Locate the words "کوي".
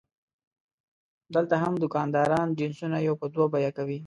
3.77-3.99